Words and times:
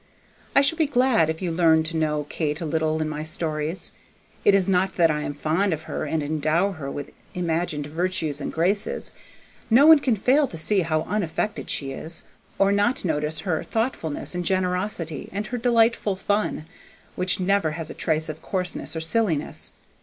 I 0.55 0.61
shall 0.63 0.79
be 0.79 0.87
glad 0.87 1.29
if 1.29 1.43
you 1.43 1.51
learn 1.51 1.83
to 1.83 1.95
know 1.95 2.23
Kate 2.23 2.59
a 2.59 2.65
little 2.65 2.99
in 3.03 3.07
my 3.07 3.23
stories. 3.23 3.91
It 4.43 4.55
is 4.55 4.67
not 4.67 4.95
that 4.95 5.11
I 5.11 5.19
am 5.21 5.35
fond 5.35 5.73
of 5.73 5.83
her 5.83 6.05
and 6.05 6.23
endow 6.23 6.71
her 6.71 6.89
with 6.89 7.11
imagined 7.35 7.85
virtues 7.85 8.41
and 8.41 8.51
graces; 8.51 9.13
no 9.69 9.85
one 9.85 9.99
can 9.99 10.15
fail 10.15 10.47
to 10.47 10.57
see 10.57 10.79
how 10.79 11.03
unaffected 11.03 11.69
she 11.69 11.91
is, 11.91 12.23
or 12.57 12.71
not 12.71 13.05
notice 13.05 13.41
her 13.41 13.63
thoughtfulness 13.63 14.33
and 14.33 14.43
generosity 14.43 15.29
and 15.31 15.45
her 15.45 15.59
delightful 15.59 16.15
fun, 16.15 16.65
which 17.15 17.39
never 17.39 17.69
has 17.73 17.91
a 17.91 17.93
trace 17.93 18.27
of 18.27 18.41
coarseness 18.41 18.95
or 18.95 19.01
silliness. 19.01 19.73